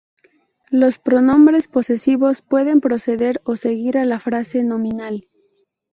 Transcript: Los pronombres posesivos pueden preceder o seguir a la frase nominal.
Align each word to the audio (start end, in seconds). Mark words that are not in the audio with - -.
Los 0.71 0.97
pronombres 0.97 1.67
posesivos 1.67 2.41
pueden 2.41 2.81
preceder 2.81 3.39
o 3.45 3.55
seguir 3.55 3.99
a 3.99 4.05
la 4.05 4.19
frase 4.19 4.63
nominal. 4.63 5.27